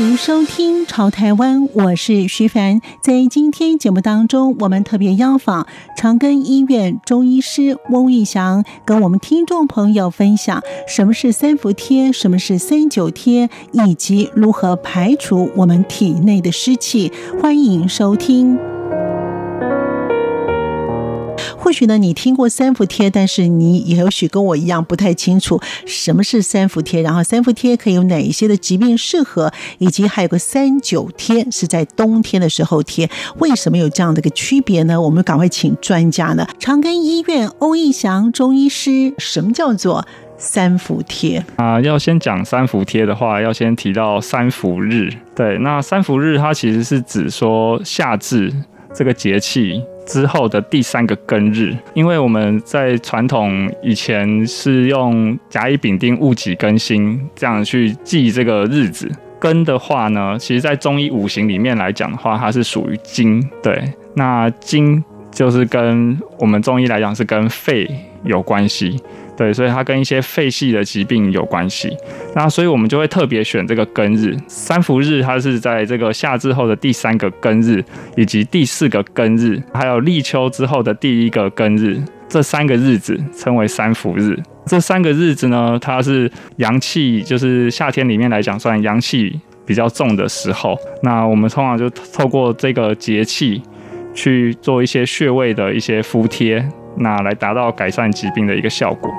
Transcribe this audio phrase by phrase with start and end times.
[0.00, 2.80] 迎收听《潮台湾》，我是徐凡。
[3.02, 17.12] 在今天节目当中，我们特别邀访长庚医院中医师翁玉祥，跟我们听众朋友分享什么是三伏贴，什么是三九贴，以及如何排除我们体内的湿气。
[17.38, 18.69] 欢迎收听。
[21.62, 34.98] 或许呢，你听过三伏贴，但是你也许跟我一样不太清楚什么是三伏贴，然后三伏贴可以有哪一些的疾病适合，以及还有个三九贴是在冬天的时候贴，为什么有这样的一个区别呢？
[35.00, 40.06] 我们赶快请专家呢，长庚医院翁玉祥中医师，什么叫做
[40.38, 41.78] 三伏贴啊？
[41.82, 45.12] 要先讲三伏贴的话，要先提到三伏日。
[45.36, 48.50] 对，那三伏日它其实是指说夏至
[48.94, 49.82] 这个节气。
[50.06, 59.10] 之后的第三个庚日，因为我们在传统以前是用甲乙丙丁戊己庚辛这样去记这个日子。
[59.40, 63.42] 庚的话呢，其实在中医五行里面来讲的话，它是属于金。
[63.62, 67.88] 对，那金就是跟我们中医来讲是跟肺
[68.24, 69.00] 有关系。
[69.40, 71.96] 对，所以它跟一些肺系的疾病有关系。
[72.34, 77.82] 那所以我们就会特别选这个庚日，三伏日，它是在这个夏至后的第三个庚日，
[78.18, 84.38] 以及第四个庚日，还有立秋之后的第一个庚日，这三个日子称为三伏日。
[84.66, 90.76] 这三个日子呢，它是阳气，就是夏天里面来讲算阳气比较重的时候。
[91.02, 93.62] 那我们通常就透过这个节气
[94.12, 96.62] 去做一些穴位的一些敷贴，
[97.00, 99.10] 那来达到改善疾病的一个效果。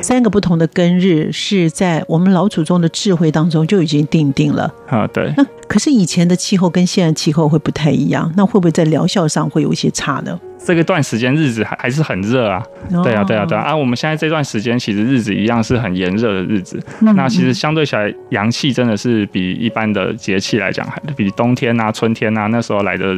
[0.00, 5.34] 三个不同的庚日是在我们老祖宗的智慧当中就已经定定了啊，对。
[5.36, 10.40] 那可是以前的气候跟现在气候会不太一样，那会不会在疗效上会有一些差呢？
[10.64, 12.62] 这个段时间日子还还是很热啊，
[13.04, 13.62] 对啊，对啊，对啊。
[13.62, 23.14] 啊，我们现在这段时间其实日子一样是很炎热的日子，那其实相对起来阳气真的是比一般的节气来讲还比冬天啊、春天啊那时候来的。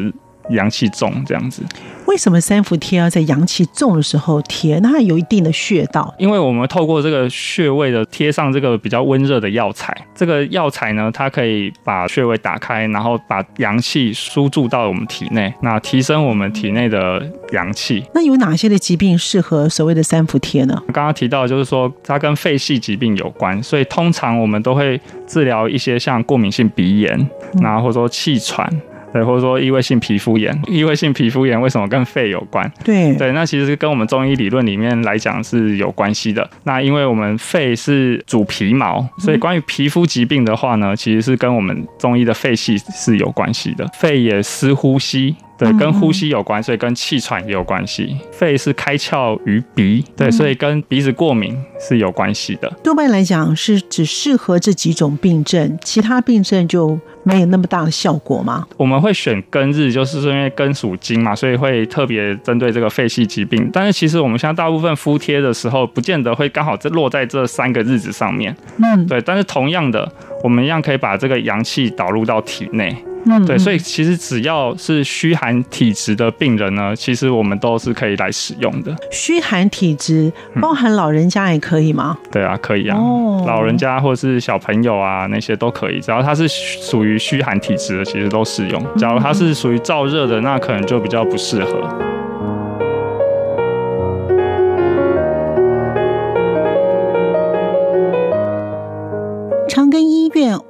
[0.50, 1.62] 阳气重这样子，
[2.06, 4.78] 为什么三伏贴要在阳气重的时候贴？
[4.80, 18.04] 那它有一定的穴道，因为我们透过这个穴位的贴上这个比较温热的药材，这个药材呢，它可以把穴位打开，然后把阳气输注到我们体内，那提升我们体内的阳气。
[18.14, 20.82] 那有哪些的疾病适合所谓的三伏贴呢？
[20.92, 27.30] 刚刚提到就是说它跟肺系疾病有关，所以通常我们都会治疗一些像过敏性鼻炎，
[27.62, 28.68] 然后或者说气喘。
[29.12, 32.70] 对，或者说异位性皮肤炎，异位性皮肤炎为什么跟肺有关？
[32.84, 36.48] 对对，那其实跟我们中医理论里面来讲是有关系的。
[36.64, 43.86] 那因为我们肺是主皮毛，所以关于皮肤疾病的话呢，其实是跟我们中医的肺系是有关系的。
[43.94, 45.36] 肺也司呼吸。
[45.60, 48.16] 对，跟呼吸有关，所以跟气喘也有关系。
[48.32, 52.72] 肺是开窍于鼻，对，所以跟鼻子过敏是有关系的。
[52.82, 58.66] 多半来讲是只适合这几种病症，其他病症就没有那么大的效果吗？
[58.78, 63.68] 我们会选庚日，就是说因为庚属金嘛，所以会特别针对这个肺系疾病。
[63.70, 68.56] 但是其实我们现在大部分敷贴的时候，不见得会刚好落在这三个日子上面。
[68.78, 69.20] 嗯，对。
[69.20, 70.10] 但是同样的，
[70.42, 72.96] 我们一样可以把这个阳气导入到体内。
[73.24, 78.94] 嗯，对，所以其实只要是虚寒体质的病人呢，其实我们都是可以来使用的。
[79.10, 82.16] 虚寒体质包含老人家也可以吗？
[82.32, 82.96] 对啊，可以啊。
[82.96, 88.82] 哦，老人家或是小朋友啊，那些都可以，只要他是属于虚寒体质的，其实都适用。
[88.96, 92.19] 假如他是属于燥热的，那可能就比较不适合。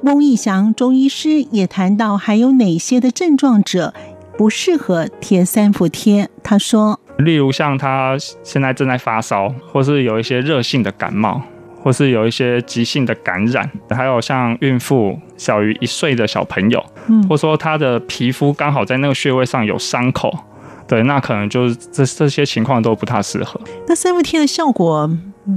[0.02, 3.92] 翁义祥中医师也谈到，还有哪些的症状者
[4.38, 6.28] 不适合贴三伏贴？
[6.42, 11.42] 他说，例如像他现在正在发烧，或是有一些热性的感冒，
[11.82, 20.34] 或是有一些急性的感染，还有像孕妇、小于一岁的小朋友，嗯，或说他的皮肤刚好在那个穴位上有伤口，
[20.88, 23.60] 对，那可能就是这这些情况都不太适合。
[23.86, 25.10] 那三伏贴的效果？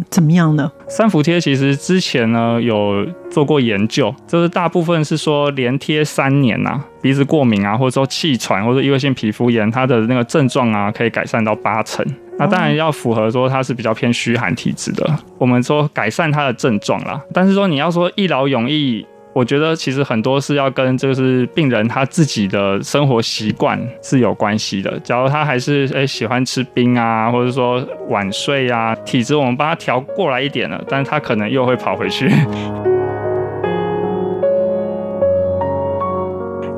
[0.10, 0.72] 怎么样呢？
[0.88, 12.06] 三伏贴其实之前呢有做过研究，就是大部分是说连贴三年呐、鼻子过敏啊，或者说气喘或者异位性皮肤炎，它的那个症状啊可以改善到八成。
[12.40, 15.07] 那当然要符合说它是比较偏虚寒体质的，
[15.38, 17.22] 我们说改善它的症状啦。
[17.31, 25.00] 但是说你要说一劳永逸我觉得其实很多是要跟就是病人他自己的生活习惯是有关系的。
[25.00, 32.30] 假如他还是诶喜欢吃冰啊，或者说晚睡啊，体质我们帮他调过来一点了，但是他可能又会跑回去。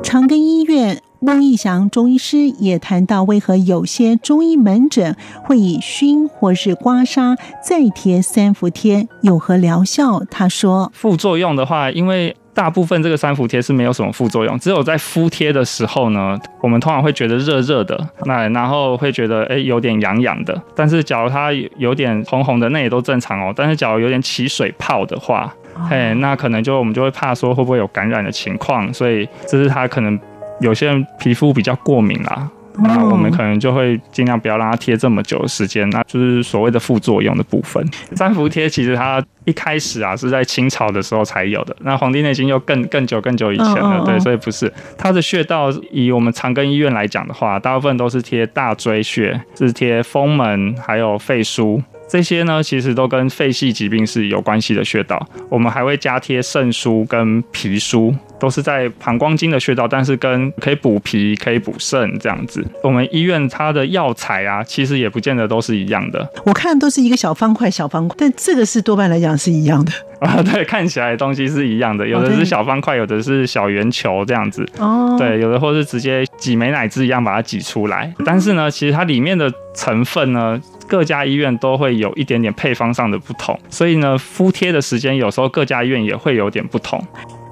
[0.02, 1.02] 长庚医院。
[1.20, 10.22] 翁义祥中医师也谈到，为何有些中医门诊会以熏或是刮痧再贴三伏贴，有何疗效？
[10.30, 20.60] 他说，副作用的话，因为大部分这个三伏贴是没有什么副作用，只有在敷贴的时候呢，我们通常会觉得热热的，那然后会觉得诶有点痒痒的。
[20.74, 23.52] 但是假如它有点红红的，那也都正常哦。
[23.54, 25.52] 但是假如有点起水泡的话，
[25.90, 30.18] 嘿，那可能就我们就会怕说会不会有感染的情况，所以这是它可能。
[30.58, 32.48] 有些人皮肤比较过敏啦，
[32.82, 37.84] 那我们可能就会尽量不要让它贴这么久的时间，那就是所谓的副作用的部分。
[38.14, 45.70] 三伏贴其实它一开始啊是在清朝的时候才有的，那《黄帝内经》又更更久更久以前了，对，所以不是它的穴道。
[45.90, 51.82] 以我们长庚医院来讲的话，大部分都是贴大椎穴，是贴风门还有肺腧。
[52.08, 55.24] 这些呢，其实都跟肺系疾病是有关系的穴道。
[55.48, 62.64] 我们还会加贴肾腧跟脾腧，都是在膀胱经的穴道，但是跟可以补脾、可以补肾这样子。
[62.82, 66.28] 我们医院它的药材啊，其实也不见得都是一样的。
[66.44, 70.42] 我看都是一个小方块、小方块，但这个是多半来讲是一样的啊。
[70.42, 74.64] 对，看起来东西是一样的，有的是小方块，有的是小圆球这样子。
[74.78, 78.12] 哦，对，有的或是直接挤美奶滋一样把它挤出来。
[78.24, 87.02] 但是呢，其实它里面的成分呢，各家医院都会有一点点配方上的不同，所以呢，敷贴的时间有时候各家医院也会有点不同。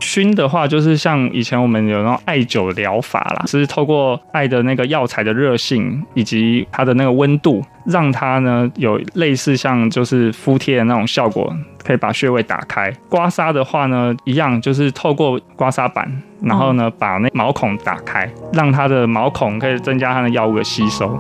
[0.01, 11.51] 熏的话，就是像以前我们有那种艾灸疗法啦，是透过艾的那个药材的热性以及它的那个温度，让它呢有类似像就是敷贴的那种效果，
[11.83, 12.93] 可以把穴位打开。
[13.09, 21.19] 刮痧的话呢，一样就是透过刮痧板，然后呢把那毛孔打开，让它的毛孔可以增加它的药物的吸收。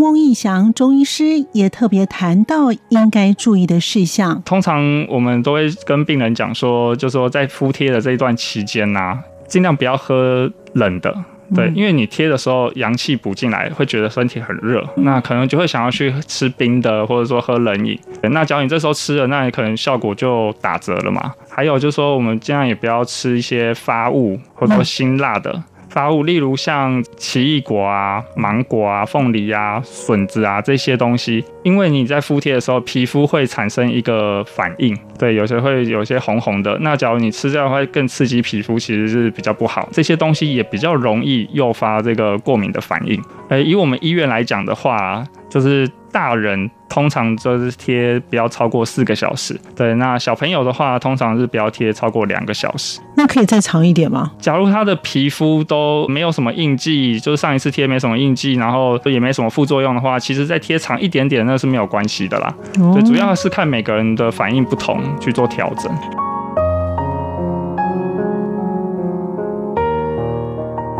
[0.00, 4.40] 翁义祥中医师也特别谈到应该注意的事项。
[4.46, 11.14] 通常我们都会跟病人讲说，就是说在敷贴的这一段期间呐、啊，尽量不要喝冷的，
[11.54, 17.98] 对，因为你贴的时候阳气补进来，会觉得身体很热，那可能就会想要去吃冰的，或者说喝冷饮。
[18.22, 21.34] 那假如你这时候吃了，那你可能效果就打折了嘛。
[21.50, 25.62] 还有就是说，我们尽量也不要吃一些发物或者说辛辣的。
[25.90, 36.78] 发物，例如像奇异果啊、芒果啊、凤梨啊、笋子啊这些东西，因为你在敷贴的时候，皮肤会产生一个反应，对，有些会有些红红的。
[36.80, 39.88] 那假如你吃这样会更刺激皮肤，其实是比较不好。
[39.92, 43.20] 这些东西也比较容易诱发这个过敏的反应。
[43.48, 46.70] 诶，以我们医院来讲的话，就是大人。
[46.90, 49.94] 通常就是贴不要超过四个小时，对。
[49.94, 52.98] 那小朋友的话，通常是不要贴超过两个小时。
[53.16, 54.32] 那可以再长一点吗？
[54.40, 62.52] 假如他的皮肤都没有什么印记，就是上一次贴没什么印记，然后也没什么副作用的话，其实再贴长一点点那是没有关系的啦。
[62.80, 62.90] 哦。
[62.92, 65.96] 对，主要是看每个人的反应不同去做调整。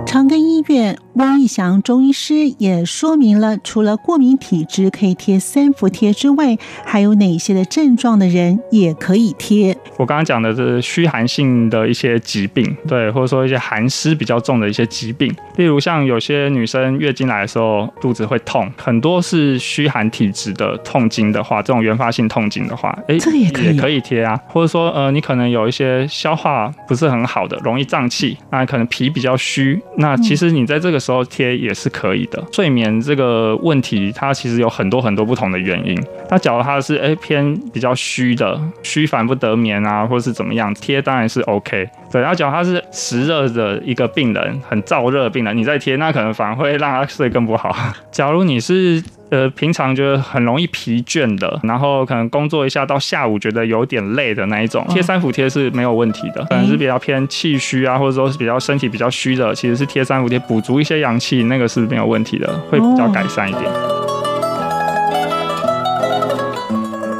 [0.06, 9.76] 长庚医院翁义祥中医师也说明了，除了过敏体质可以贴三伏贴之外，还有哪些的症状的人也可以贴。
[9.96, 24.40] 我刚刚讲的是虚寒性的一些疾病，对，或者说一些寒湿比较重的一些疾病，例如像有些女生月经来的时候肚子会痛，很多是虚寒体质的痛经的话，这种原发性痛经的话，哎，这个也可以也可以贴啊。
[24.46, 29.80] 或者说，呃，你可能有一些消化不是很好的，容易胀气，那可能脾比较虚。
[29.98, 32.40] 那其实你在这个时候贴也是可以的。
[32.52, 35.98] 睡眠这个问题，它其实有很多很多不同的原因。
[36.28, 41.88] 那假如它是诶偏比较虚的，虚烦不得眠啊，或是怎么样，贴当然是 OK。
[42.12, 47.74] 对，然后假如他是湿热的一个病人，很燥热病人，你再贴，那可能反而会让他睡更不好。
[48.10, 56.44] 假如你是呃平常就是很容易疲倦的，然后可能工作一下到下午觉得有点累的那一种，贴三伏贴是没有问题的。
[56.46, 63.64] 可能是比较偏气虚啊，或者说是比较身体比较虚的，其实是贴三伏贴补足一些阳气，那个是没有问题的，会比较改善一点。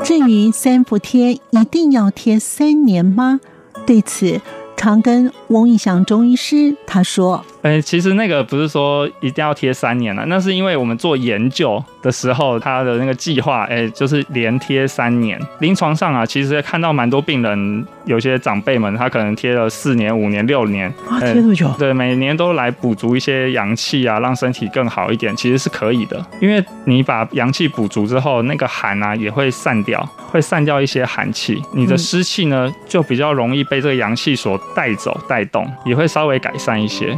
[0.03, 3.39] 至于三伏贴一定要贴三年吗？
[3.87, 4.41] 对此，
[4.77, 15.39] 长庚翁义祥中医师他说：“哎、欸，其实那个不是说一定要贴三年了，那是因为我们做研究的时候，他的那个计划，哎，就是连贴三年。
[15.59, 21.71] 临床上啊，其实看到蛮多病人，有些长辈们他可能贴了四年、五年、六年，啊，贴这么久？
[21.79, 26.25] 对，每年都来补足一些阳气啊，让身体更好一点，其实是可以的。
[26.41, 37.15] 因为你把阳气补足之后，那个寒啊也会散掉，会散掉一些寒气，你的湿气呢就比较容易被这个阳气所带走、带动，也会稍微改善一些。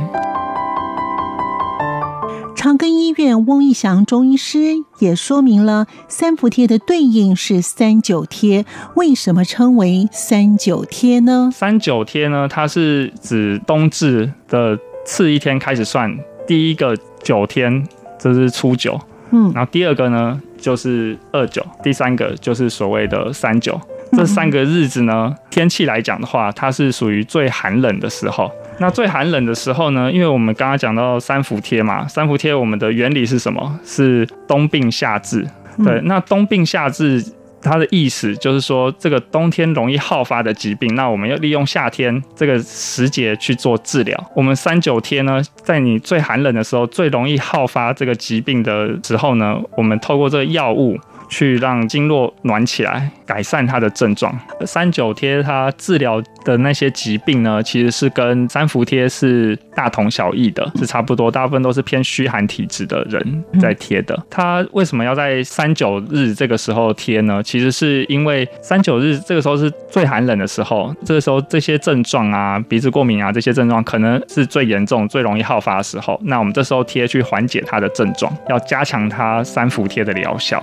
[2.62, 8.64] 长庚医院翁逸翔中医师也说明了三伏贴的对应是三九贴，
[8.95, 11.50] 为什么称为三九贴呢？
[11.52, 16.16] 三九贴呢，它是指冬至的次一天开始算，
[16.47, 17.85] 第一个九天
[18.16, 18.97] 这是初九，
[19.33, 23.76] 嗯，然后第二个呢就是二九，第三个就是所谓的三九。
[24.16, 28.50] 这三个日子呢，天气来讲的话，它是属于最寒冷的时候。
[28.78, 33.78] 那最寒冷的时候呢，因为我们刚刚讲到三伏贴嘛，三伏贴我们的原理是什么？
[33.87, 35.47] 是冬病夏治。
[35.83, 37.25] 对，那冬病夏治
[37.62, 44.31] 它的意思就是说，这个冬天容易好发的疾病，那我们要利用夏天这个时节去做治疗。
[44.37, 50.99] 我们三九贴呢，在你最寒冷的时候，最容易好发这个疾病的时候呢，我们透过这个药物。
[51.28, 54.31] 去让经络暖起来，改善它的症状。
[54.67, 61.31] 三九贴它治疗的那些疾病呢，其实是跟三伏贴是大同小异的，是差不多。
[61.31, 64.23] 大部分都是偏虚寒体质的人在贴的。
[64.29, 67.43] 它为什么要在三九日这个时候贴呢？
[67.43, 76.21] 其实是因为三九日这个时候是最寒冷的时候，这个时候这些症状啊，鼻子过敏啊这些症状可能是最严重、最容易好发的时候。
[76.25, 80.62] 那我们这时候贴去缓解它的症状，要加强它三伏贴的疗效。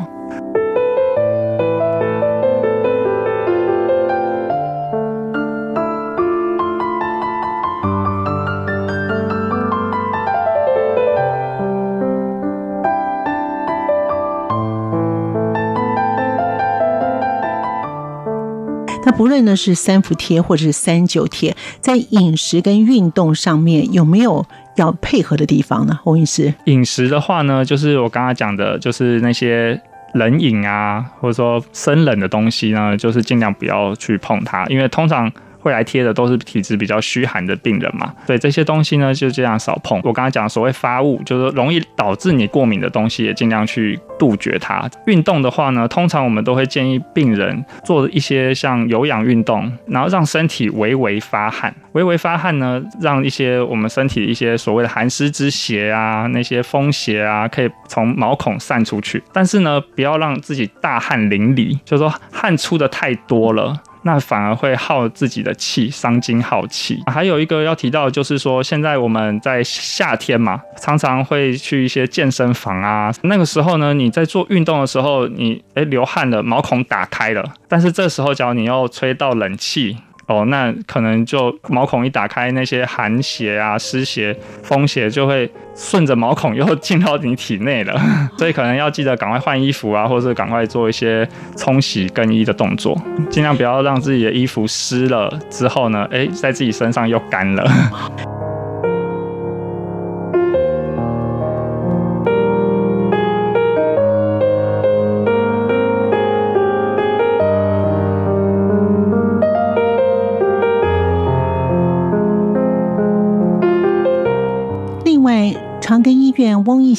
[19.06, 26.00] 那不论呢是三伏贴或者是三九贴，在饮食跟运动上面有没有要配合的地方呢？
[26.04, 29.82] 翁医师，饮食的话呢，就是我刚刚讲的，就是那些
[30.14, 35.32] 冷饮啊，或者说生冷的东西呢，就是尽量不要去碰它，因为通常。
[35.60, 40.00] 会来贴的都是体质比较虚寒的病人嘛，所以这些东西呢就这样少碰。
[40.04, 44.90] 我刚刚讲所谓发物，就是容易导致你过敏的东西，也尽量去杜绝它。
[45.06, 51.74] 运动的话呢，通常我们都会建议病人做一些像有氧运动，然后让身体微微发汗。
[51.94, 59.22] 微微发汗呢，让一些我们身体一些所谓的寒湿之邪啊，那些风邪啊，可以从毛孔散出去。
[59.34, 63.76] 但是呢，不要让自己大汗淋漓，就是说汗出的太多了。
[64.04, 67.02] 那反而会耗自己的气，伤精耗气。
[67.08, 73.12] 还有一个要提到就是说，现在我们在夏天嘛，常常会去一些健身房啊。
[73.24, 79.98] 那个时候呢，你在做运动的时候，你诶流汗了，毛孔打开了，但是这时候，假如你要吹到冷气。
[80.30, 88.00] 哦，那可能就毛孔一打开，那些寒邪啊、湿邪、风邪就会顺着毛孔又进到你体内了，
[88.38, 92.96] 所以可能要记得赶快换衣服啊，或者是赶快做一些冲洗更衣的动作，
[93.32, 98.39] 尽量不要让自己的衣服湿了之后呢，哎，在自己身上又干了。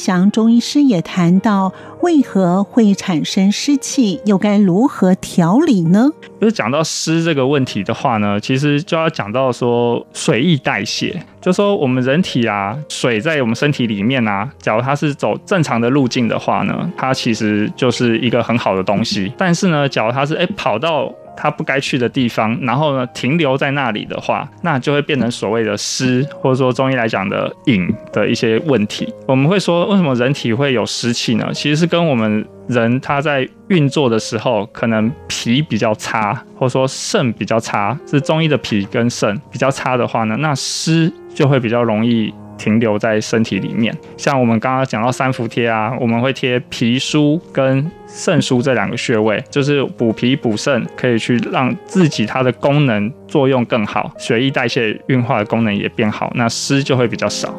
[0.03, 6.09] 祥中医师也谈到，为何会产生湿气，又该如何调理呢？
[6.39, 19.31] 就是讲到湿这个问题的话呢，其实就要讲到说水液代谢，就说我们人体啊，水在我们身体里面啊，假如它是走正常的路径的话呢，它其实就是一个很好的东西。
[19.37, 29.11] 但是呢，假如它是哎跑到它不该去的地方，然后呢停留在那里的话，那就会变成所谓的湿，或者说中医来讲的隐的一些问题。
[29.25, 31.49] 我们会说，为什么人体会有湿气呢？
[31.51, 42.31] 其实是跟我们人他在运作的时候，可能脾比较差，或者说肾比较差，是中医的脾跟肾比较差的话呢，那湿就会比较容易。
[42.61, 57.51] 停留在身体里面，像我们刚刚讲到三伏贴啊，我们会贴脾俞跟肾俞这两个穴位，就是补脾补肾，可以去让自己它的功能作用更好，血液代谢运化的功能也变好，那湿就会比较少。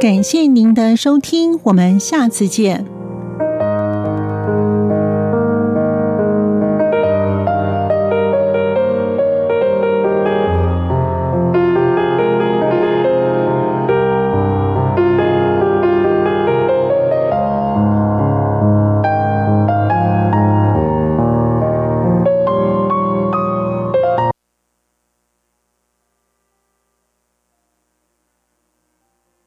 [0.00, 2.93] 感谢您的收听，我们下次见。